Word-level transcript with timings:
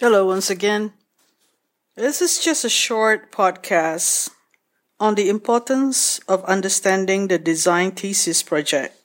Hello, 0.00 0.24
once 0.24 0.48
again. 0.48 0.94
This 1.94 2.22
is 2.22 2.42
just 2.42 2.64
a 2.64 2.70
short 2.70 3.30
podcast 3.30 4.30
on 4.98 5.14
the 5.14 5.28
importance 5.28 6.20
of 6.20 6.42
understanding 6.44 7.28
the 7.28 7.38
design 7.38 7.90
thesis 7.90 8.42
project, 8.42 8.96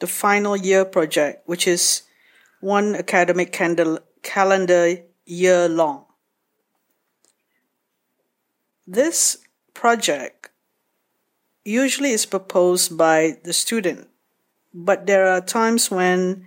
the 0.00 0.08
final 0.08 0.56
year 0.56 0.84
project, 0.84 1.46
which 1.46 1.68
is 1.68 2.02
one 2.58 2.96
academic 2.96 3.52
calendar 4.22 4.96
year 5.24 5.68
long. 5.68 6.06
This 8.84 9.38
project 9.72 10.50
usually 11.64 12.10
is 12.10 12.26
proposed 12.26 12.98
by 12.98 13.38
the 13.44 13.52
student, 13.52 14.08
but 14.74 15.06
there 15.06 15.28
are 15.28 15.40
times 15.40 15.92
when 15.92 16.44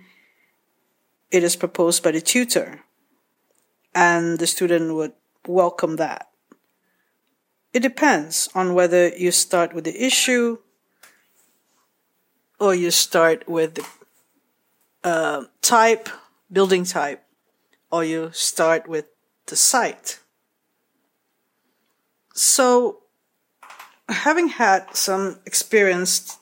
it 1.30 1.42
is 1.42 1.56
proposed 1.56 2.02
by 2.02 2.10
the 2.10 2.20
tutor 2.20 2.82
and 3.96 4.38
the 4.38 4.46
student 4.46 4.94
would 4.94 5.14
welcome 5.48 5.96
that. 5.96 6.28
It 7.72 7.80
depends 7.80 8.48
on 8.54 8.74
whether 8.74 9.08
you 9.08 9.32
start 9.32 9.72
with 9.72 9.84
the 9.84 10.04
issue 10.04 10.58
or 12.60 12.74
you 12.74 12.90
start 12.90 13.48
with 13.48 13.74
the 13.76 13.86
uh, 15.02 15.44
type, 15.62 16.08
building 16.52 16.84
type, 16.84 17.24
or 17.90 18.04
you 18.04 18.30
start 18.32 18.86
with 18.86 19.06
the 19.46 19.56
site. 19.56 20.20
So, 22.34 23.02
having 24.08 24.48
had 24.48 24.94
some 24.94 25.40
experience 25.46 26.38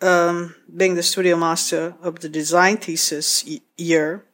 um, 0.00 0.56
being 0.74 0.94
the 0.94 1.02
studio 1.02 1.36
master 1.36 1.94
of 2.02 2.20
the 2.20 2.28
design 2.28 2.78
thesis 2.78 3.44
year, 3.76 4.24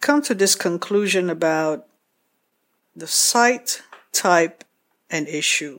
come 0.00 0.22
to 0.22 0.34
this 0.34 0.54
conclusion 0.54 1.30
about 1.30 1.86
the 2.94 3.06
site, 3.06 3.82
type, 4.12 4.64
and 5.10 5.28
issue 5.28 5.78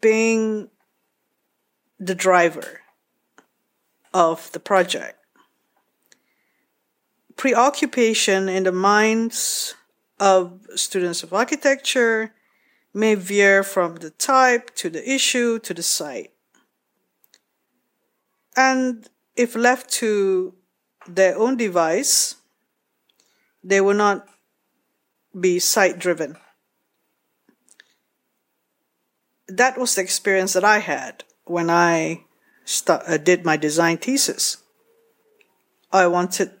being 0.00 0.68
the 1.98 2.14
driver 2.14 2.80
of 4.12 4.50
the 4.52 4.60
project. 4.60 5.18
Preoccupation 7.36 8.48
in 8.48 8.64
the 8.64 8.72
minds 8.72 9.74
of 10.20 10.66
students 10.76 11.22
of 11.22 11.32
architecture 11.32 12.32
may 12.94 13.14
veer 13.14 13.62
from 13.62 13.96
the 13.96 14.10
type 14.10 14.74
to 14.76 14.90
the 14.90 15.10
issue 15.10 15.58
to 15.60 15.72
the 15.74 15.82
site. 15.82 16.32
And 18.54 19.08
if 19.34 19.56
left 19.56 19.90
to 19.94 20.54
their 21.08 21.36
own 21.38 21.56
device, 21.56 22.36
they 23.62 23.80
will 23.80 23.94
not 23.94 24.26
be 25.38 25.58
site 25.58 25.98
driven. 25.98 26.36
That 29.48 29.78
was 29.78 29.94
the 29.94 30.02
experience 30.02 30.52
that 30.54 30.64
I 30.64 30.78
had 30.78 31.24
when 31.44 31.70
I 31.70 32.24
st- 32.64 33.02
uh, 33.06 33.16
did 33.18 33.44
my 33.44 33.56
design 33.56 33.98
thesis. 33.98 34.58
I 35.92 36.06
wanted 36.06 36.52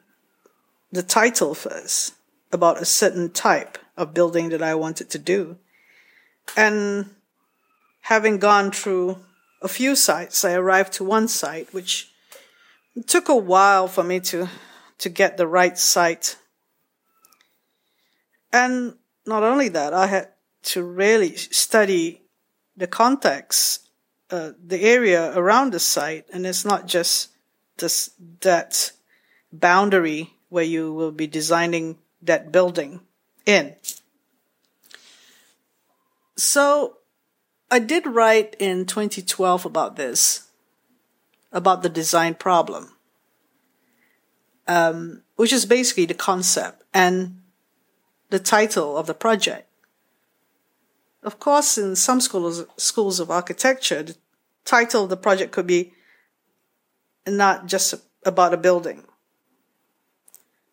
the 0.90 1.02
title 1.02 1.54
first 1.54 2.14
about 2.52 2.80
a 2.80 2.84
certain 2.84 3.30
type 3.30 3.78
of 3.96 4.12
building 4.12 4.50
that 4.50 4.62
I 4.62 4.74
wanted 4.74 5.08
to 5.10 5.18
do. 5.18 5.56
And 6.56 7.14
having 8.02 8.38
gone 8.38 8.72
through 8.72 9.18
a 9.62 9.68
few 9.68 9.96
sites, 9.96 10.44
I 10.44 10.52
arrived 10.52 10.92
to 10.94 11.04
one 11.04 11.28
site, 11.28 11.72
which 11.72 12.12
took 13.06 13.28
a 13.28 13.36
while 13.36 13.88
for 13.88 14.02
me 14.04 14.20
to, 14.20 14.48
to 14.98 15.08
get 15.08 15.36
the 15.36 15.46
right 15.46 15.78
site 15.78 16.36
and 18.52 18.96
not 19.26 19.42
only 19.42 19.68
that, 19.68 19.94
I 19.94 20.06
had 20.06 20.28
to 20.62 20.82
really 20.82 21.36
study 21.36 22.22
the 22.76 22.86
context, 22.86 23.88
uh, 24.30 24.52
the 24.64 24.82
area 24.82 25.36
around 25.36 25.72
the 25.72 25.80
site, 25.80 26.26
and 26.32 26.46
it's 26.46 26.64
not 26.64 26.86
just 26.86 27.30
this 27.78 28.10
that 28.40 28.92
boundary 29.52 30.34
where 30.48 30.64
you 30.64 30.92
will 30.92 31.12
be 31.12 31.26
designing 31.26 31.98
that 32.22 32.52
building 32.52 33.00
in. 33.46 33.74
So 36.36 36.98
I 37.70 37.78
did 37.78 38.06
write 38.06 38.56
in 38.58 38.86
2012 38.86 39.64
about 39.64 39.96
this, 39.96 40.48
about 41.50 41.82
the 41.82 41.88
design 41.88 42.34
problem, 42.34 42.96
um, 44.66 45.22
which 45.36 45.52
is 45.52 45.66
basically 45.66 46.06
the 46.06 46.14
concept. 46.14 46.82
And 46.94 47.41
the 48.32 48.38
title 48.38 48.96
of 48.96 49.06
the 49.06 49.14
project. 49.14 49.68
Of 51.22 51.38
course, 51.38 51.76
in 51.76 51.94
some 51.94 52.18
schools, 52.18 52.64
schools 52.78 53.20
of 53.20 53.30
architecture, 53.30 54.02
the 54.02 54.16
title 54.64 55.04
of 55.04 55.10
the 55.10 55.18
project 55.18 55.52
could 55.52 55.66
be 55.66 55.92
not 57.26 57.66
just 57.66 57.94
about 58.24 58.54
a 58.54 58.56
building. 58.56 59.04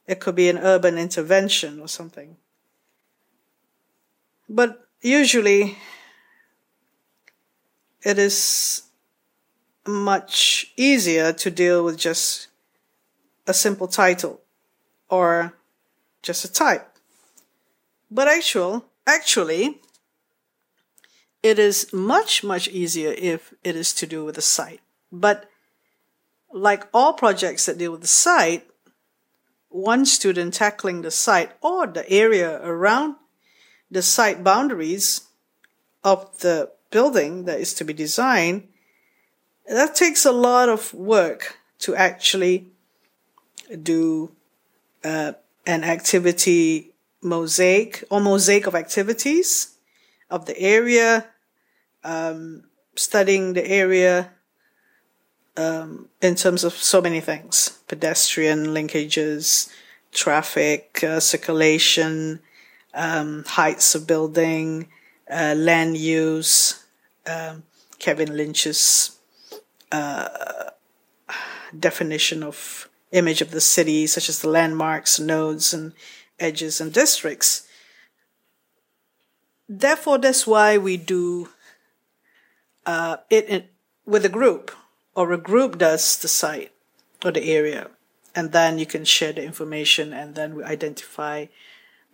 It 0.08 0.22
could 0.22 0.36
be 0.36 0.48
an 0.48 0.58
urban 0.58 0.98
intervention 0.98 1.82
or 1.82 1.90
something. 1.90 2.38
But 4.48 4.88
usually, 5.02 5.78
it 8.04 8.18
is 8.18 8.84
much 9.86 10.72
easier 10.78 11.34
to 11.34 11.52
deal 11.52 11.84
with 11.84 11.98
just 11.98 12.48
a 13.46 13.54
simple 13.54 13.90
title 13.90 14.40
or 15.10 15.58
just 16.22 16.46
a 16.46 16.52
type. 16.52 16.89
But 18.12 18.28
actual, 18.28 18.86
actually, 19.06 19.82
it 21.44 21.60
is 21.60 21.94
much, 21.94 22.44
much 22.44 22.68
easier 22.68 23.14
if 23.18 23.54
it 23.64 23.76
is 23.76 23.94
to 23.96 24.08
do 24.08 24.26
with 24.26 24.36
the 24.36 24.42
site. 24.42 24.82
But 25.12 25.50
like 26.52 26.88
all 26.94 27.14
projects 27.14 27.66
that 27.66 27.78
deal 27.78 27.92
with 27.92 28.02
the 28.02 28.08
site, 28.08 28.68
one 29.70 30.06
student 30.06 30.54
tackling 30.56 31.02
the 31.02 31.12
site 31.12 31.52
or 31.62 31.86
the 31.86 32.10
area 32.10 32.60
around 32.64 33.16
the 33.92 34.02
site 34.02 34.44
boundaries 34.44 35.22
of 36.04 36.40
the 36.40 36.72
building 36.92 37.46
that 37.46 37.60
is 37.60 37.74
to 37.76 37.84
be 37.84 37.94
designed, 37.94 38.68
that 39.68 39.96
takes 39.96 40.26
a 40.26 40.32
lot 40.32 40.70
of 40.70 40.94
work 40.94 41.58
to 41.80 41.96
actually 41.96 42.68
do 43.84 44.32
uh, 45.04 45.34
an 45.68 45.84
activity 45.84 46.92
mosaic 47.22 48.04
or 48.10 48.20
mosaic 48.20 48.68
of 48.68 48.76
activities 48.76 49.76
of 50.30 50.46
the 50.46 50.60
area, 50.60 51.28
um, 52.04 52.64
studying 52.96 53.54
the 53.54 53.68
area 53.68 54.32
um, 55.58 56.08
in 56.22 56.36
terms 56.36 56.64
of 56.64 56.74
so 56.74 57.02
many 57.02 57.20
things. 57.20 57.80
Pedestrian 57.88 58.68
linkages, 58.68 59.70
traffic, 60.12 61.04
uh, 61.04 61.20
circulation, 61.20 62.40
um, 62.94 63.44
heights 63.46 63.96
of 63.96 64.08
building, 64.08 64.88
uh, 65.30 65.56
land 65.58 65.98
use, 65.98 66.84
um, 67.28 67.64
Kevin 68.00 68.36
Lynch's 68.36 69.18
uh, 69.92 70.70
definition 71.78 72.44
of 72.44 72.90
image 73.12 73.42
of 73.42 73.52
the 73.52 73.62
city, 73.62 74.08
such 74.08 74.30
as 74.30 74.42
the 74.42 74.50
landmarks, 74.50 75.20
nodes, 75.20 75.74
and 75.74 75.94
edges 76.40 76.82
and 76.82 76.94
districts. 76.94 77.68
Therefore, 79.68 80.18
that's 80.18 80.48
why 80.48 80.78
we 80.78 80.98
do 80.98 81.50
uh, 82.86 83.18
it 83.30 83.46
in, 83.46 83.64
with 84.06 84.26
a 84.26 84.30
group, 84.30 84.72
or 85.16 85.32
a 85.32 85.38
group 85.38 85.78
does 85.78 86.18
the 86.18 86.28
site 86.28 86.72
or 87.24 87.32
the 87.32 87.52
area, 87.52 87.90
and 88.36 88.52
then 88.52 88.80
you 88.80 88.86
can 88.86 89.06
share 89.06 89.34
the 89.34 89.44
information, 89.44 90.14
and 90.14 90.36
then 90.36 90.56
we 90.56 90.64
identify 90.64 91.46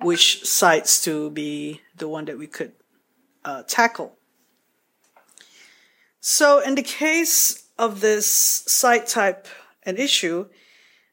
which 0.02 0.44
sites 0.46 1.02
to 1.04 1.30
be 1.30 1.82
the 1.96 2.08
one 2.08 2.26
that 2.26 2.38
we 2.38 2.48
could 2.48 2.74
uh, 3.46 3.64
tackle. 3.64 4.18
So, 6.20 6.60
in 6.60 6.76
the 6.76 6.84
case 6.84 7.70
of 7.78 8.02
this 8.02 8.28
site 8.28 9.08
type 9.08 9.48
and 9.84 10.00
issue, 10.00 10.48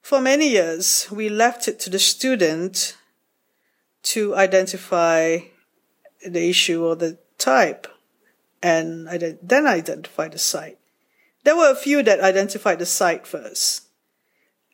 for 0.00 0.20
many 0.20 0.48
years 0.48 1.06
we 1.10 1.28
left 1.28 1.68
it 1.68 1.78
to 1.80 1.90
the 1.90 1.98
student 1.98 2.96
to 4.02 4.34
identify 4.34 5.38
the 6.26 6.48
issue 6.48 6.84
or 6.84 6.96
the 6.96 7.18
type 7.38 7.86
and 8.62 9.08
then 9.42 9.66
identify 9.66 10.28
the 10.28 10.38
site. 10.38 10.78
There 11.44 11.56
were 11.56 11.70
a 11.70 11.76
few 11.76 12.02
that 12.04 12.20
identified 12.20 12.78
the 12.78 12.86
site 12.86 13.26
first, 13.26 13.88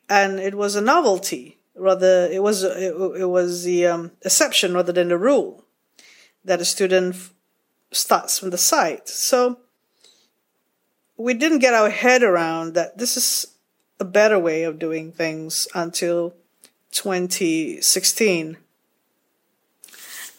and 0.07 0.39
it 0.39 0.53
was 0.53 0.75
a 0.75 0.81
novelty. 0.81 1.57
Rather, 1.75 2.27
it 2.31 2.43
was 2.43 2.63
it, 2.63 2.93
it 2.93 3.29
was 3.29 3.63
the 3.63 3.87
um, 3.87 4.11
exception 4.21 4.73
rather 4.73 4.91
than 4.91 5.07
the 5.07 5.17
rule 5.17 5.65
that 6.43 6.61
a 6.61 6.65
student 6.65 7.15
f- 7.15 7.33
starts 7.91 8.37
from 8.37 8.51
the 8.51 8.57
site. 8.57 9.07
So 9.07 9.59
we 11.17 11.33
didn't 11.33 11.59
get 11.59 11.73
our 11.73 11.89
head 11.89 12.21
around 12.21 12.75
that 12.75 12.97
this 12.97 13.17
is 13.17 13.47
a 13.99 14.05
better 14.05 14.37
way 14.37 14.63
of 14.63 14.79
doing 14.79 15.11
things 15.11 15.67
until 15.73 16.33
2016. 16.91 18.57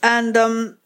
And 0.02 0.36
um, 0.36 0.78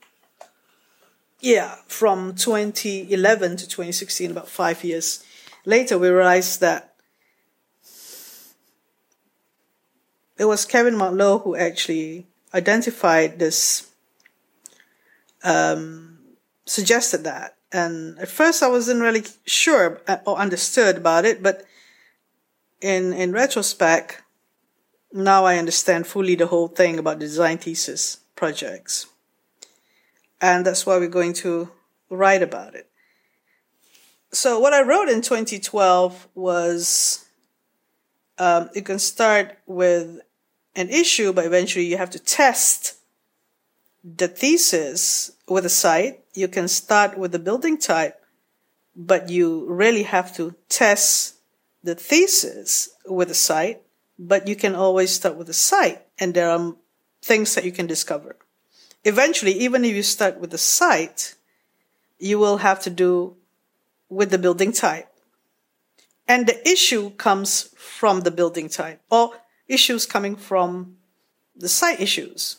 yeah, 1.40 1.76
from 1.87 2.34
2011 2.34 3.56
to 3.58 3.69
2016, 3.69 4.31
about 4.31 4.49
five 4.49 4.82
years 4.82 5.22
later, 5.64 5.99
we 5.99 6.08
realized 6.08 6.61
that 6.61 6.94
it 10.38 10.46
was 10.46 10.64
Kevin 10.64 10.94
Marklow 10.94 11.43
who 11.43 11.55
actually 11.55 12.26
identified 12.52 13.38
this, 13.38 13.90
um, 15.43 16.19
suggested 16.64 17.25
that. 17.25 17.56
And 17.72 18.19
at 18.19 18.28
first, 18.28 18.62
I 18.62 18.69
wasn't 18.69 19.02
really 19.02 19.25
sure 19.44 20.00
or 20.26 20.38
understood 20.38 20.96
about 20.96 21.25
it, 21.25 21.43
but 21.43 21.66
in 22.81 23.12
in 23.12 23.32
retrospect, 23.32 24.22
now 25.12 25.44
I 25.44 25.58
understand 25.58 26.06
fully 26.06 26.37
the 26.37 26.46
whole 26.46 26.69
thing 26.69 26.99
about 26.99 27.19
the 27.19 27.26
design 27.26 27.58
thesis 27.58 28.24
projects 28.37 29.07
and 30.45 30.67
that's 30.67 30.85
why 30.85 30.99
we're 30.99 31.09
going 31.09 31.33
to 31.33 31.71
write 32.11 32.43
about 32.43 32.75
it. 32.75 32.87
So, 34.31 34.59
what 34.59 34.75
I 34.75 34.83
wrote 34.83 35.09
in 35.09 35.23
2012 35.23 36.29
was 36.35 37.25
um, 38.39 38.69
you 38.75 38.83
can 38.83 38.99
start 38.99 39.57
with 39.67 40.21
an 40.77 40.91
issue, 40.91 41.33
but 41.33 41.47
eventually 41.47 41.87
you 41.87 41.97
have 41.97 42.11
to 42.11 42.19
test 42.19 42.99
the 44.03 44.29
thesis 44.29 45.31
with 45.49 45.65
a 45.65 45.71
site. 45.71 46.23
You 46.35 46.49
can 46.49 46.69
start 46.69 47.17
with 47.17 47.33
the 47.33 47.39
building 47.39 47.79
type, 47.79 48.21
but 48.95 49.31
you 49.31 49.65
really 49.67 50.03
have 50.03 50.37
to 50.37 50.55
test 50.69 51.37
the 51.83 51.95
thesis 51.95 52.91
with 53.07 53.31
a 53.31 53.35
site, 53.35 53.81
but 54.19 54.47
you 54.47 54.57
can 54.57 54.75
always 54.75 55.11
start 55.11 55.37
with 55.37 55.49
a 55.49 55.55
site, 55.55 56.03
and 56.19 56.35
there 56.35 56.51
are 56.51 56.75
things 57.25 57.55
that 57.55 57.65
you 57.65 57.73
can 57.73 57.87
discover 57.87 58.37
eventually, 59.05 59.53
even 59.53 59.85
if 59.85 59.94
you 59.94 60.03
start 60.03 60.38
with 60.41 60.50
the 60.50 60.59
site, 60.59 61.35
you 62.19 62.38
will 62.38 62.59
have 62.59 62.81
to 62.81 62.91
do 62.91 63.37
with 64.09 64.31
the 64.31 64.38
building 64.38 64.73
type. 64.73 65.09
And 66.26 66.47
the 66.47 66.67
issue 66.67 67.11
comes 67.11 67.75
from 67.76 68.21
the 68.21 68.31
building 68.31 68.69
type 68.69 69.00
or 69.11 69.32
issues 69.69 70.06
coming 70.06 70.37
from 70.37 70.97
the 71.55 71.69
site 71.69 72.00
issues, 72.00 72.56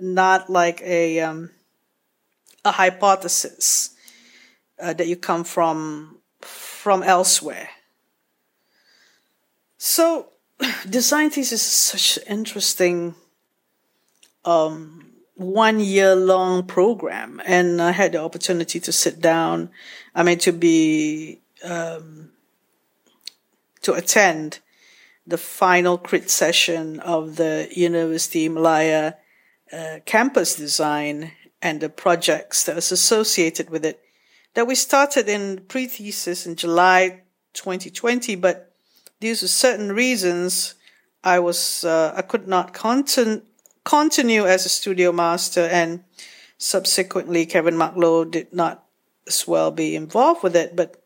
not 0.00 0.50
like 0.50 0.82
a, 0.82 1.20
um, 1.20 1.50
a 2.64 2.72
hypothesis 2.72 3.94
uh, 4.80 4.92
that 4.94 5.06
you 5.06 5.16
come 5.16 5.44
from, 5.44 6.18
from 6.40 7.04
elsewhere. 7.04 7.68
So 9.78 10.30
design 10.90 11.30
thesis 11.30 11.62
is 11.62 11.62
such 11.62 12.16
an 12.16 12.38
interesting 12.38 13.14
um, 14.44 15.12
one 15.34 15.80
year 15.80 16.14
long 16.14 16.64
program 16.64 17.40
and 17.44 17.80
I 17.80 17.92
had 17.92 18.12
the 18.12 18.22
opportunity 18.22 18.80
to 18.80 18.92
sit 18.92 19.20
down. 19.20 19.70
I 20.14 20.22
mean, 20.22 20.38
to 20.38 20.52
be, 20.52 21.40
um, 21.64 22.30
to 23.82 23.94
attend 23.94 24.60
the 25.26 25.38
final 25.38 25.98
crit 25.98 26.30
session 26.30 27.00
of 27.00 27.36
the 27.36 27.68
University 27.74 28.48
Malaya 28.48 29.14
uh, 29.72 29.98
campus 30.04 30.54
design 30.54 31.32
and 31.60 31.80
the 31.80 31.88
projects 31.88 32.64
that 32.64 32.74
was 32.74 32.92
associated 32.92 33.70
with 33.70 33.84
it 33.84 34.02
that 34.54 34.66
we 34.66 34.74
started 34.74 35.28
in 35.28 35.64
pre-thesis 35.68 36.46
in 36.46 36.56
July 36.56 37.22
2020, 37.54 38.36
but 38.36 38.72
due 39.20 39.34
to 39.34 39.48
certain 39.48 39.92
reasons, 39.92 40.74
I 41.24 41.38
was, 41.38 41.84
uh, 41.84 42.12
I 42.14 42.22
could 42.22 42.48
not 42.48 42.74
content, 42.74 43.44
continue 43.84 44.46
as 44.46 44.66
a 44.66 44.68
studio 44.68 45.12
master 45.12 45.62
and 45.62 46.04
subsequently 46.58 47.46
Kevin 47.46 47.74
Marklow 47.74 48.30
did 48.30 48.52
not 48.52 48.84
as 49.26 49.46
well 49.46 49.70
be 49.70 49.96
involved 49.96 50.42
with 50.42 50.56
it, 50.56 50.76
but 50.76 51.02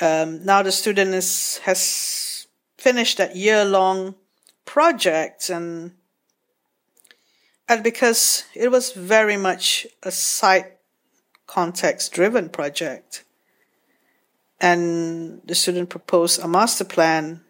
um, 0.00 0.44
now 0.44 0.62
the 0.62 0.72
student 0.72 1.14
is, 1.14 1.58
has 1.58 2.46
finished 2.76 3.18
that 3.18 3.36
year 3.36 3.64
long 3.64 4.14
project 4.64 5.50
and 5.50 5.92
and 7.70 7.84
because 7.84 8.44
it 8.54 8.70
was 8.70 8.92
very 8.92 9.36
much 9.36 9.86
a 10.02 10.10
site 10.10 10.78
context 11.46 12.12
driven 12.12 12.48
project 12.48 13.24
and 14.60 15.40
the 15.44 15.54
student 15.54 15.88
proposed 15.88 16.40
a 16.40 16.48
master 16.48 16.84
plan 16.84 17.40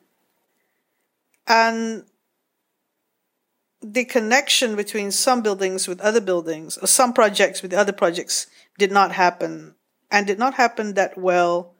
and 1.46 2.04
the 3.80 4.04
connection 4.04 4.76
between 4.76 5.10
some 5.10 5.42
buildings 5.42 5.86
with 5.86 6.00
other 6.00 6.20
buildings 6.20 6.76
or 6.78 6.86
some 6.86 7.12
projects 7.12 7.62
with 7.62 7.72
other 7.72 7.92
projects 7.92 8.46
did 8.76 8.90
not 8.90 9.12
happen 9.12 9.74
and 10.10 10.26
did 10.26 10.38
not 10.38 10.54
happen 10.54 10.94
that 10.94 11.16
well 11.16 11.74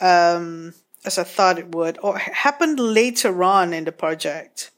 um, 0.00 0.74
as 1.04 1.18
I 1.18 1.24
thought 1.24 1.58
it 1.58 1.74
would 1.74 1.98
or 2.02 2.18
happened 2.18 2.80
later 2.80 3.42
on 3.42 3.72
in 3.72 3.84
the 3.84 3.92
project. 3.92 4.70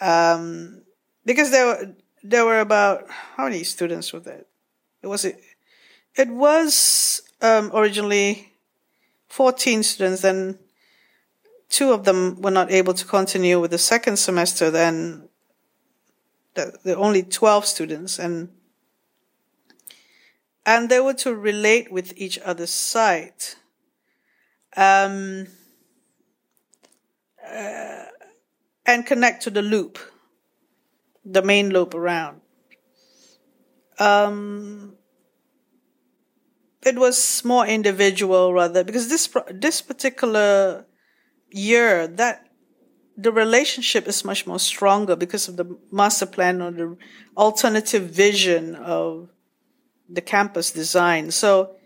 Um, 0.00 0.82
because 1.26 1.50
there 1.50 1.66
were, 1.66 1.94
there 2.22 2.44
were 2.44 2.60
about, 2.60 3.08
how 3.36 3.44
many 3.44 3.64
students 3.64 4.12
were 4.12 4.20
there? 4.20 4.44
It 5.02 5.08
was, 5.08 5.24
it, 5.24 5.40
it 6.16 6.28
was, 6.28 7.22
um, 7.42 7.70
originally 7.74 8.52
14 9.28 9.82
students, 9.82 10.22
then 10.22 10.58
two 11.68 11.92
of 11.92 12.04
them 12.04 12.40
were 12.40 12.50
not 12.50 12.70
able 12.70 12.94
to 12.94 13.04
continue 13.04 13.60
with 13.60 13.70
the 13.70 13.78
second 13.78 14.16
semester, 14.16 14.70
then 14.70 15.28
there 16.54 16.72
were 16.84 16.96
only 16.96 17.22
12 17.22 17.66
students 17.66 18.18
and 18.18 18.48
and 20.66 20.88
they 20.88 21.00
were 21.00 21.14
to 21.14 21.34
relate 21.34 21.90
with 21.90 22.12
each 22.16 22.38
other's 22.40 22.70
site 22.70 23.56
um, 24.76 25.46
uh, 27.44 28.04
and 28.84 29.06
connect 29.06 29.42
to 29.42 29.50
the 29.50 29.62
loop 29.62 29.98
the 31.24 31.42
main 31.42 31.70
loop 31.70 31.94
around. 31.94 32.40
Um, 33.98 34.94
it 36.82 36.98
was 36.98 37.44
more 37.44 37.66
individual 37.66 38.52
rather 38.54 38.82
because 38.82 39.08
this 39.08 39.28
this 39.50 39.82
particular 39.82 40.86
year 41.50 42.06
that 42.06 42.48
the 43.20 43.32
relationship 43.32 44.08
is 44.08 44.24
much 44.24 44.46
more 44.46 44.58
stronger 44.58 45.16
because 45.16 45.48
of 45.48 45.56
the 45.56 45.76
master 45.90 46.26
plan 46.26 46.62
or 46.62 46.70
the 46.70 46.96
alternative 47.36 48.04
vision 48.04 48.74
of 48.74 49.28
the 50.08 50.20
campus 50.20 50.70
design. 50.70 51.30
So 51.30 51.76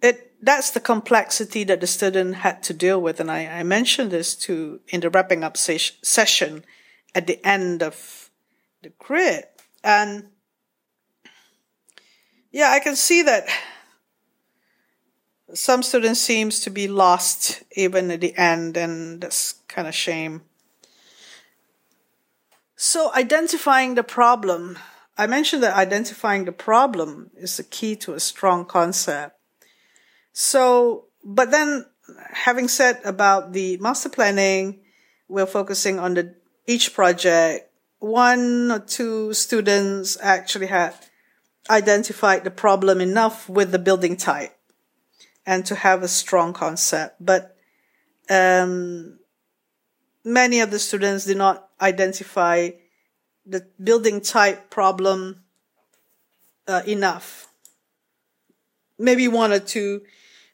it 0.00 0.32
that's 0.40 0.70
the 0.70 0.80
complexity 0.80 1.64
that 1.64 1.80
the 1.80 1.86
student 1.86 2.36
had 2.36 2.62
to 2.64 2.74
deal 2.74 3.00
with, 3.00 3.20
and 3.20 3.30
I, 3.30 3.46
I 3.46 3.62
mentioned 3.62 4.10
this 4.10 4.34
to 4.46 4.80
in 4.88 5.00
the 5.00 5.10
wrapping 5.10 5.44
up 5.44 5.56
ses- 5.56 5.98
session 6.02 6.64
at 7.14 7.26
the 7.26 7.44
end 7.46 7.82
of 7.82 8.30
the 8.82 8.90
crit, 8.90 9.60
and 9.84 10.28
yeah, 12.50 12.70
I 12.70 12.80
can 12.80 12.96
see 12.96 13.22
that 13.22 13.48
some 15.54 15.82
students 15.82 16.20
seems 16.20 16.60
to 16.60 16.70
be 16.70 16.88
lost 16.88 17.62
even 17.76 18.10
at 18.10 18.20
the 18.20 18.36
end, 18.36 18.76
and 18.76 19.20
that's 19.20 19.54
kind 19.68 19.86
of 19.86 19.94
shame. 19.94 20.42
So 22.76 23.12
identifying 23.14 23.94
the 23.94 24.02
problem. 24.02 24.78
I 25.16 25.26
mentioned 25.26 25.62
that 25.62 25.76
identifying 25.76 26.46
the 26.46 26.52
problem 26.52 27.30
is 27.36 27.56
the 27.56 27.62
key 27.62 27.96
to 27.96 28.14
a 28.14 28.20
strong 28.20 28.64
concept. 28.64 29.38
So, 30.32 31.04
but 31.22 31.50
then 31.50 31.86
having 32.32 32.68
said 32.68 33.00
about 33.04 33.52
the 33.52 33.76
master 33.76 34.08
planning, 34.08 34.80
we're 35.28 35.46
focusing 35.46 35.98
on 35.98 36.14
the 36.14 36.34
each 36.66 36.94
project. 36.94 37.70
One 37.98 38.72
or 38.72 38.80
two 38.80 39.32
students 39.34 40.16
actually 40.20 40.66
had 40.66 40.94
identified 41.70 42.42
the 42.42 42.50
problem 42.50 43.00
enough 43.00 43.48
with 43.48 43.70
the 43.70 43.78
building 43.78 44.16
type 44.16 44.56
and 45.46 45.66
to 45.66 45.74
have 45.74 46.02
a 46.02 46.08
strong 46.08 46.52
concept. 46.52 47.16
But 47.24 47.56
um, 48.30 49.18
many 50.24 50.60
of 50.60 50.70
the 50.70 50.78
students 50.78 51.24
did 51.24 51.36
not 51.36 51.68
identify 51.80 52.70
the 53.44 53.66
building 53.82 54.20
type 54.20 54.70
problem 54.70 55.42
uh, 56.68 56.82
enough. 56.86 57.48
Maybe 58.98 59.26
one 59.26 59.52
or 59.52 59.58
two 59.58 60.02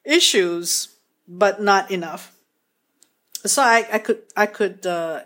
issues, 0.05 0.97
but 1.27 1.61
not 1.61 1.91
enough. 1.91 2.33
So 3.45 3.63
I, 3.63 3.87
I 3.93 3.99
could 3.99 4.23
I 4.37 4.47
could 4.47 4.87
uh, 4.87 5.23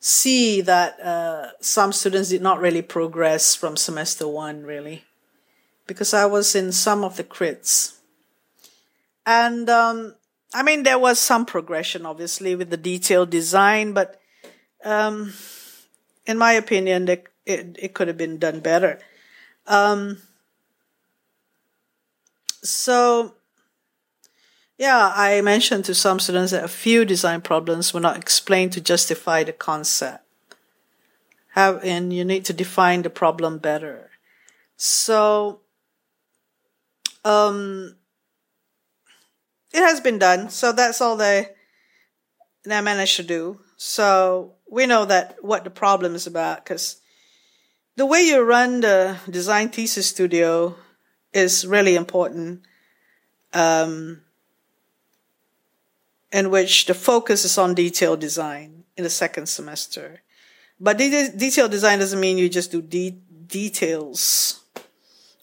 see 0.00 0.60
that 0.62 1.00
uh, 1.00 1.50
some 1.60 1.92
students 1.92 2.30
did 2.30 2.42
not 2.42 2.60
really 2.60 2.82
progress 2.82 3.54
from 3.54 3.76
semester 3.76 4.26
one, 4.26 4.64
really, 4.64 5.04
because 5.86 6.12
I 6.12 6.26
was 6.26 6.54
in 6.54 6.72
some 6.72 7.04
of 7.04 7.16
the 7.16 7.24
crits 7.24 7.97
and 9.28 9.68
um, 9.68 10.14
I 10.54 10.62
mean, 10.62 10.84
there 10.84 10.98
was 10.98 11.18
some 11.18 11.44
progression, 11.44 12.06
obviously, 12.06 12.56
with 12.56 12.70
the 12.70 12.78
detailed 12.78 13.28
design, 13.28 13.92
but 13.92 14.18
um, 14.82 15.34
in 16.24 16.38
my 16.38 16.54
opinion, 16.54 17.06
it, 17.08 17.26
it, 17.44 17.76
it 17.78 17.94
could 17.94 18.08
have 18.08 18.16
been 18.16 18.38
done 18.38 18.60
better. 18.60 18.98
Um, 19.66 20.22
so, 22.62 23.34
yeah, 24.78 25.12
I 25.14 25.42
mentioned 25.42 25.84
to 25.84 25.94
some 25.94 26.20
students 26.20 26.52
that 26.52 26.64
a 26.64 26.68
few 26.68 27.04
design 27.04 27.42
problems 27.42 27.92
were 27.92 28.00
not 28.00 28.16
explained 28.16 28.72
to 28.72 28.80
justify 28.80 29.44
the 29.44 29.52
concept. 29.52 30.24
Have, 31.48 31.84
and 31.84 32.14
you 32.14 32.24
need 32.24 32.46
to 32.46 32.54
define 32.54 33.02
the 33.02 33.10
problem 33.10 33.58
better. 33.58 34.08
So, 34.78 35.60
um, 37.26 37.96
it 39.72 39.80
has 39.80 40.00
been 40.00 40.18
done. 40.18 40.50
So 40.50 40.72
that's 40.72 41.00
all 41.00 41.16
they, 41.16 41.50
they 42.64 42.80
managed 42.80 43.16
to 43.16 43.22
do. 43.22 43.60
So 43.76 44.54
we 44.70 44.86
know 44.86 45.04
that 45.04 45.36
what 45.42 45.64
the 45.64 45.70
problem 45.70 46.14
is 46.14 46.26
about 46.26 46.64
because 46.64 47.00
the 47.96 48.06
way 48.06 48.22
you 48.22 48.40
run 48.42 48.80
the 48.80 49.18
design 49.28 49.70
thesis 49.70 50.08
studio 50.08 50.76
is 51.32 51.66
really 51.66 51.96
important. 51.96 52.62
Um, 53.52 54.22
in 56.32 56.50
which 56.50 56.86
the 56.86 56.94
focus 56.94 57.44
is 57.44 57.56
on 57.56 57.74
detail 57.74 58.16
design 58.16 58.84
in 58.96 59.04
the 59.04 59.10
second 59.10 59.46
semester. 59.46 60.22
But 60.80 60.98
de- 60.98 61.32
detail 61.36 61.68
design 61.68 61.98
doesn't 61.98 62.20
mean 62.20 62.38
you 62.38 62.48
just 62.48 62.70
do 62.70 62.82
de- 62.82 63.18
details, 63.46 64.60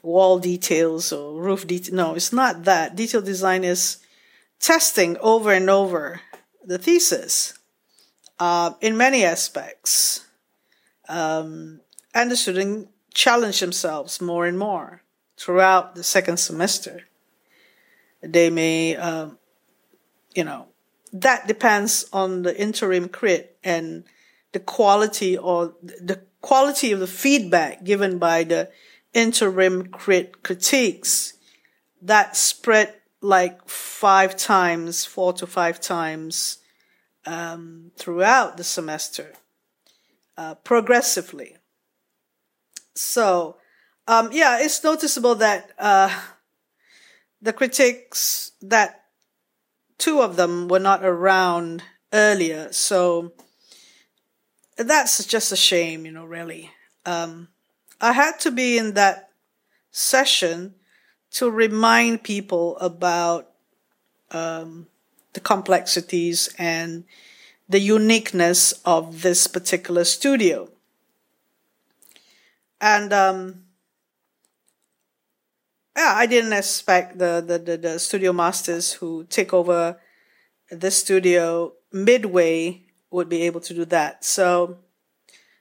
wall 0.01 0.39
details 0.39 1.11
or 1.11 1.41
roof 1.41 1.65
detail. 1.65 1.95
No, 1.95 2.15
it's 2.15 2.31
not 2.31 2.63
that. 2.65 2.95
Detail 2.95 3.21
design 3.21 3.63
is 3.63 3.97
testing 4.59 5.17
over 5.17 5.51
and 5.51 5.69
over 5.69 6.21
the 6.63 6.77
thesis 6.77 7.57
uh, 8.39 8.71
in 8.81 8.97
many 8.97 9.23
aspects. 9.23 10.25
Um, 11.07 11.81
and 12.13 12.31
the 12.31 12.35
student 12.35 12.89
challenge 13.13 13.59
themselves 13.59 14.21
more 14.21 14.45
and 14.45 14.57
more 14.57 15.03
throughout 15.37 15.95
the 15.95 16.03
second 16.03 16.37
semester. 16.37 17.01
They 18.21 18.49
may, 18.49 18.95
um, 18.95 19.37
you 20.33 20.43
know, 20.43 20.67
that 21.13 21.47
depends 21.47 22.05
on 22.11 22.41
the 22.41 22.59
interim 22.59 23.07
crit 23.09 23.57
and 23.63 24.03
the 24.51 24.59
quality 24.59 25.37
or 25.37 25.75
the 25.81 26.21
quality 26.41 26.91
of 26.91 26.99
the 26.99 27.07
feedback 27.07 27.83
given 27.83 28.17
by 28.17 28.43
the 28.43 28.69
interim 29.13 29.87
crit 29.87 30.43
critiques 30.43 31.33
that 32.01 32.35
spread 32.35 32.93
like 33.21 33.67
five 33.67 34.35
times, 34.35 35.05
four 35.05 35.33
to 35.33 35.47
five 35.47 35.79
times 35.79 36.59
um, 37.25 37.91
throughout 37.97 38.57
the 38.57 38.63
semester, 38.63 39.33
uh, 40.37 40.55
progressively. 40.55 41.57
So, 42.95 43.57
um, 44.07 44.29
yeah, 44.31 44.59
it's 44.61 44.83
noticeable 44.83 45.35
that 45.35 45.71
uh, 45.79 46.17
the 47.41 47.53
critics 47.53 48.51
that 48.61 49.05
two 49.97 50.21
of 50.21 50.35
them 50.35 50.67
were 50.67 50.79
not 50.79 51.03
around 51.03 51.83
earlier, 52.13 52.71
so 52.71 53.33
that's 54.77 55.25
just 55.25 55.51
a 55.51 55.57
shame, 55.57 56.05
you 56.05 56.11
know, 56.11 56.25
really. 56.25 56.71
Um, 57.05 57.49
I 57.99 58.13
had 58.13 58.39
to 58.41 58.51
be 58.51 58.77
in 58.77 58.93
that 58.93 59.29
session 59.91 60.75
to 61.35 61.51
remind 61.51 62.23
people 62.23 62.77
about 62.77 63.51
um, 64.31 64.87
the 65.33 65.41
complexities 65.41 66.49
and 66.57 67.03
the 67.67 67.79
uniqueness 67.79 68.73
of 68.85 69.21
this 69.21 69.45
particular 69.45 70.05
studio. 70.05 70.69
And 72.79 73.11
um, 73.11 73.65
yeah, 75.97 76.13
I 76.15 76.25
didn't 76.25 76.53
expect 76.53 77.17
the, 77.17 77.43
the, 77.45 77.59
the, 77.59 77.77
the 77.77 77.99
studio 77.99 78.31
masters 78.31 78.93
who 78.93 79.25
take 79.25 79.53
over 79.53 79.99
the 80.71 80.89
studio 80.89 81.73
midway 81.91 82.83
would 83.11 83.27
be 83.27 83.41
able 83.41 83.59
to 83.59 83.73
do 83.73 83.83
that. 83.83 84.23
So 84.23 84.77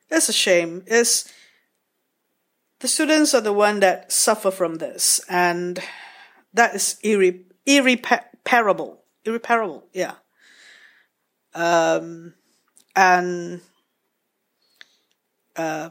it's 0.09 0.29
a 0.29 0.33
shame. 0.33 0.85
It's 0.87 1.33
the 2.81 2.89
students 2.89 3.35
are 3.35 3.41
the 3.41 3.53
one 3.53 3.81
that 3.81 4.13
suffer 4.13 4.51
from 4.51 4.77
this, 4.77 5.21
and 5.29 5.81
that 6.53 6.75
is 6.75 6.99
irre- 7.03 7.45
irreparable 7.67 9.05
irreparable. 9.25 9.87
Yeah. 9.93 10.15
Um, 11.55 12.35
and 12.95 13.61
uh, 15.57 15.91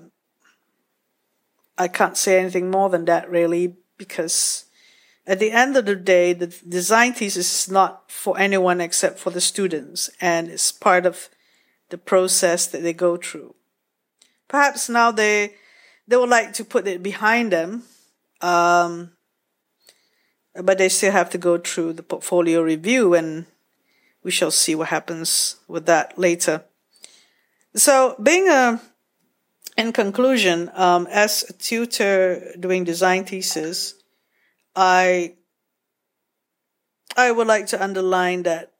I 1.77 1.87
can't 1.87 2.17
say 2.17 2.39
anything 2.39 2.69
more 2.69 2.89
than 2.89 3.05
that 3.05 3.29
really 3.29 3.77
because 3.97 4.65
at 5.25 5.39
the 5.39 5.51
end 5.51 5.77
of 5.77 5.85
the 5.85 5.95
day, 5.95 6.33
the 6.33 6.47
design 6.47 7.13
thesis 7.13 7.63
is 7.63 7.71
not 7.71 8.11
for 8.11 8.37
anyone 8.37 8.81
except 8.81 9.19
for 9.19 9.29
the 9.29 9.41
students 9.41 10.09
and 10.19 10.49
it's 10.49 10.71
part 10.71 11.05
of 11.05 11.29
the 11.89 11.97
process 11.97 12.67
that 12.67 12.83
they 12.83 12.93
go 12.93 13.17
through. 13.17 13.55
Perhaps 14.47 14.89
now 14.89 15.11
they, 15.11 15.55
they 16.07 16.17
would 16.17 16.29
like 16.29 16.53
to 16.53 16.65
put 16.65 16.87
it 16.87 17.01
behind 17.01 17.51
them. 17.51 17.83
Um, 18.41 19.11
but 20.55 20.77
they 20.77 20.89
still 20.89 21.11
have 21.11 21.29
to 21.31 21.37
go 21.37 21.57
through 21.57 21.93
the 21.93 22.03
portfolio 22.03 22.61
review 22.61 23.13
and 23.13 23.45
we 24.23 24.31
shall 24.31 24.51
see 24.51 24.75
what 24.75 24.89
happens 24.89 25.57
with 25.67 25.85
that 25.87 26.17
later. 26.17 26.63
So 27.75 28.15
being 28.21 28.47
a, 28.47 28.79
in 29.77 29.91
conclusion, 29.91 30.69
um, 30.75 31.07
as 31.09 31.43
a 31.49 31.53
tutor 31.53 32.53
doing 32.59 32.83
design 32.83 33.25
thesis, 33.25 33.95
I, 34.75 35.35
I 37.17 37.31
would 37.31 37.47
like 37.47 37.67
to 37.67 37.83
underline 37.83 38.43
that 38.43 38.73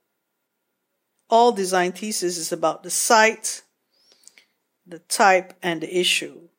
all 1.30 1.52
design 1.52 1.92
thesis 1.94 2.38
is 2.38 2.52
about 2.52 2.84
the 2.84 2.92
site, 2.92 3.64
the 4.86 5.00
type, 5.00 5.54
and 5.64 5.82
the 5.82 6.00
issue. 6.00 6.50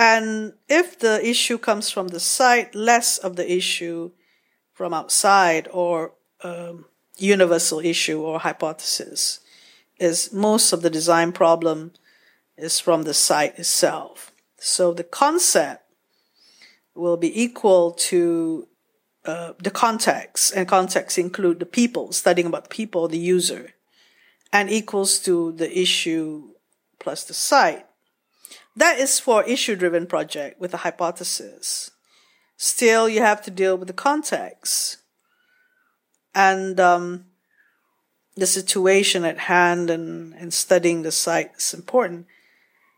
And 0.00 0.54
if 0.66 0.98
the 0.98 1.20
issue 1.22 1.58
comes 1.58 1.90
from 1.90 2.08
the 2.08 2.20
site, 2.20 2.74
less 2.74 3.18
of 3.18 3.36
the 3.36 3.52
issue 3.52 4.12
from 4.72 4.94
outside 4.94 5.68
or 5.70 6.14
um, 6.42 6.86
universal 7.18 7.80
issue 7.80 8.22
or 8.22 8.38
hypothesis 8.38 9.40
is 9.98 10.32
most 10.32 10.72
of 10.72 10.80
the 10.80 10.88
design 10.88 11.32
problem 11.32 11.92
is 12.56 12.80
from 12.80 13.02
the 13.02 13.12
site 13.12 13.58
itself. 13.58 14.32
So 14.56 14.94
the 14.94 15.04
concept 15.04 15.84
will 16.94 17.18
be 17.18 17.42
equal 17.42 17.90
to 18.08 18.68
uh, 19.26 19.52
the 19.62 19.70
context, 19.70 20.54
and 20.56 20.66
context 20.66 21.18
include 21.18 21.60
the 21.60 21.66
people, 21.66 22.12
studying 22.12 22.46
about 22.46 22.64
the 22.64 22.74
people, 22.74 23.06
the 23.06 23.18
user, 23.18 23.74
and 24.50 24.70
equals 24.70 25.18
to 25.18 25.52
the 25.52 25.78
issue 25.78 26.54
plus 26.98 27.24
the 27.24 27.34
site. 27.34 27.84
That 28.76 28.98
is 28.98 29.18
for 29.18 29.44
issue 29.44 29.76
driven 29.76 30.06
project 30.06 30.60
with 30.60 30.72
a 30.74 30.78
hypothesis. 30.78 31.90
Still, 32.56 33.08
you 33.08 33.20
have 33.20 33.42
to 33.42 33.50
deal 33.50 33.76
with 33.76 33.88
the 33.88 33.94
context 33.94 34.98
and 36.34 36.78
um, 36.78 37.26
the 38.36 38.46
situation 38.46 39.24
at 39.24 39.38
hand 39.38 39.90
and, 39.90 40.34
and 40.34 40.52
studying 40.52 41.02
the 41.02 41.12
site 41.12 41.52
is 41.56 41.74
important. 41.74 42.26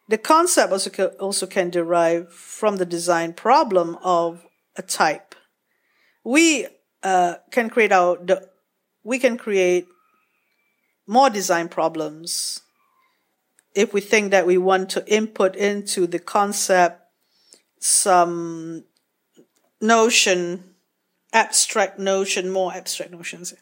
The 0.09 0.19
concept 0.19 0.73
also, 0.73 0.91
can, 0.91 1.07
also 1.21 1.47
can 1.47 1.71
derive 1.71 2.33
from 2.33 2.77
the 2.77 2.85
design 2.85 3.33
problem 3.33 3.97
of 4.03 4.45
a 4.77 4.83
type. 4.83 5.35
We 6.25 6.67
uh, 7.03 7.37
can 7.51 7.71
create 7.71 7.93
our, 7.93 8.17
the, 8.17 8.49
we 9.05 9.19
can 9.19 9.39
create 9.39 9.87
more 11.07 11.31
design 11.31 11.69
problems 11.69 12.62
if 13.75 13.93
we 13.95 14.01
think 14.01 14.31
that 14.31 14.47
we 14.47 14.59
want 14.59 14.91
to 14.91 15.07
input 15.13 15.57
into 15.57 16.07
the 16.07 16.19
concept 16.19 17.01
some 17.79 18.85
notion, 19.81 20.75
abstract 21.33 21.99
notion, 21.99 22.51
more 22.51 22.73
abstract 22.73 23.13
notions 23.13 23.55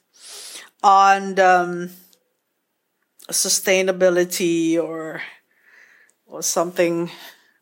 on 0.83 1.39
um, 1.39 1.91
sustainability 3.31 4.83
or 4.83 5.23
or 6.27 6.43
something 6.43 7.11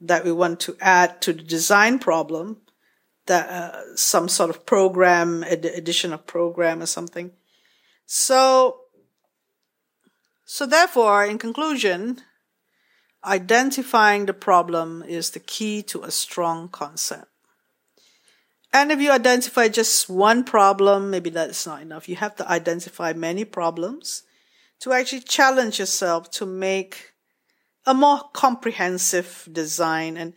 that 0.01 0.25
we 0.25 0.33
want 0.33 0.61
to 0.61 0.77
add 0.81 1.21
to 1.23 1.33
the 1.33 1.43
design 1.43 1.99
problem, 1.99 2.59
that 3.27 3.49
uh, 3.49 3.97
some 3.97 4.29
sort 4.29 4.51
of 4.51 4.67
program, 4.67 5.43
addition 5.43 6.13
of 6.13 6.27
program 6.27 6.83
or 6.83 6.87
something. 6.87 7.33
So, 8.07 8.81
so 10.45 10.67
therefore, 10.67 11.25
in 11.25 11.39
conclusion, 11.39 12.23
identifying 13.25 14.27
the 14.27 14.35
problem 14.35 15.03
is 15.07 15.31
the 15.31 15.41
key 15.41 15.83
to 15.85 16.03
a 16.03 16.11
strong 16.11 16.69
concept. 16.69 17.27
And 18.73 18.93
if 18.93 19.01
you 19.01 19.11
identify 19.11 19.69
just 19.69 20.09
one 20.09 20.45
problem, 20.45 21.11
maybe 21.11 21.31
that's 21.31 21.67
not 21.67 21.83
enough. 21.83 22.09
You 22.09 22.17
have 22.17 22.37
to 22.37 22.49
identify 22.49 23.13
many 23.13 23.45
problems 23.45 24.23
to 24.81 24.93
actually 24.93 25.23
challenge 25.23 25.79
yourself 25.79 26.31
to 26.33 26.47
make 26.47 27.13
a 27.87 27.95
more 27.95 28.21
comprehensive 28.33 29.49
design 29.51 30.17
and 30.17 30.35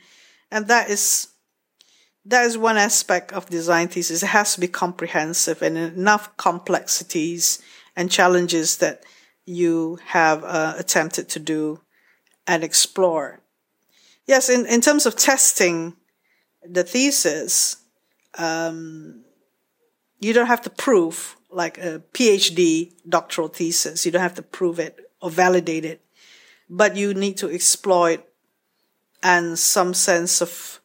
and 0.50 0.68
that 0.68 0.90
is 0.90 1.28
that 2.26 2.46
is 2.46 2.58
one 2.58 2.78
aspect 2.78 3.34
of 3.34 3.50
design 3.50 3.88
thesis. 3.88 4.24
It 4.24 4.28
has 4.28 4.54
to 4.54 4.62
be 4.62 4.68
comprehensive 4.68 5.62
and 5.62 5.78
enough 5.78 6.38
complexities 6.38 7.62
and 7.96 8.12
challenges 8.12 8.78
that 8.78 9.04
you 9.46 9.98
have 10.06 10.44
uh, 10.44 10.76
attempted 10.78 11.30
to 11.30 11.40
do 11.40 11.82
and 12.52 12.66
explore. 12.66 13.40
Yes, 14.28 14.50
in, 14.50 14.66
in 14.66 14.82
terms 14.82 15.06
of 15.06 15.16
testing 15.16 15.96
the 16.62 16.84
thesis, 16.84 17.78
um, 18.38 19.24
you 20.20 20.34
don't 20.34 20.48
have 20.48 20.62
to 20.64 20.70
prove 20.70 21.38
like 21.50 21.78
a 21.78 22.04
PhD 22.12 22.92
doctoral 23.08 23.48
thesis. 23.48 24.06
You 24.06 24.12
don't 24.12 24.22
have 24.22 24.36
to 24.36 24.42
prove 24.42 24.80
it 24.80 25.00
or 25.22 25.30
validate 25.30 25.86
it, 25.86 26.02
but 26.70 26.98
you 26.98 27.14
need 27.14 27.38
to 27.38 27.50
exploit 27.50 28.22
and 29.24 29.58
some 29.58 29.94
sense 29.94 30.42
of 30.42 30.82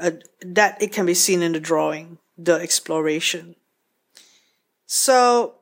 uh, 0.00 0.10
that 0.40 0.82
it 0.82 0.92
can 0.92 1.06
be 1.06 1.14
seen 1.14 1.42
in 1.42 1.52
the 1.52 1.60
drawing, 1.60 2.18
the 2.36 2.54
exploration. 2.54 3.54
So 4.86 5.54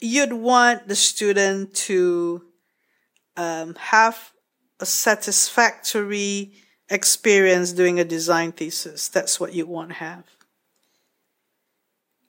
you'd 0.00 0.34
want 0.34 0.86
the 0.86 0.96
student 0.96 1.72
to 1.88 2.47
um, 3.38 3.76
have 3.76 4.32
a 4.80 4.86
satisfactory 4.86 6.52
experience 6.90 7.72
doing 7.72 8.00
a 8.00 8.04
design 8.04 8.52
thesis. 8.52 9.08
That's 9.08 9.38
what 9.38 9.54
you 9.54 9.64
want 9.64 9.90
to 9.90 9.94
have. 9.94 10.24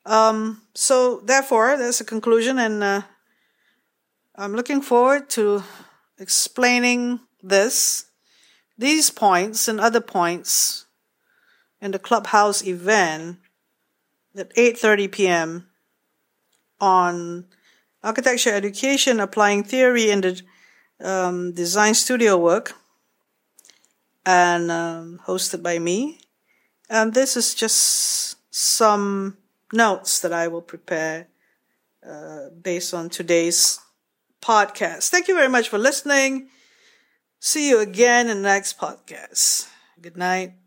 Um, 0.06 0.62
so 0.74 1.20
therefore, 1.20 1.78
there's 1.78 2.00
a 2.00 2.06
conclusion, 2.06 2.60
and 2.60 2.84
uh, 2.84 3.02
I'm 4.36 4.56
looking 4.56 4.82
forward 4.82 5.30
to 5.32 5.64
explaining 6.18 7.20
this, 7.42 8.06
these 8.78 9.10
points, 9.10 9.68
and 9.68 9.80
other 9.80 10.02
points 10.02 10.86
in 11.82 11.92
the 11.92 12.00
clubhouse 12.00 12.66
event 12.66 13.38
at 14.36 14.54
8:30 14.56 15.12
p.m. 15.12 15.70
on 16.80 17.46
architecture 18.04 18.54
education, 18.54 19.20
applying 19.20 19.64
theory 19.64 20.10
in 20.10 20.22
the 20.22 20.42
um, 21.02 21.54
design 21.54 21.94
studio 21.94 22.38
work, 22.38 22.74
and 24.26 24.72
um, 24.72 25.20
hosted 25.26 25.64
by 25.64 25.80
me. 25.80 26.20
And 26.90 27.14
this 27.14 27.38
is 27.38 27.54
just 27.56 28.38
some 28.54 29.38
notes 29.74 30.20
that 30.22 30.34
I 30.34 30.48
will 30.48 30.62
prepare 30.62 31.28
uh, 32.08 32.50
based 32.62 32.94
on 32.94 33.10
today's 33.10 33.80
podcast. 34.42 35.10
Thank 35.10 35.28
you 35.28 35.36
very 35.36 35.50
much 35.50 35.70
for 35.70 35.78
listening. 35.78 36.50
See 37.40 37.70
you 37.70 37.80
again 37.80 38.30
in 38.30 38.42
the 38.42 38.50
next 38.50 38.80
podcast. 38.80 39.70
Good 40.02 40.18
night. 40.18 40.59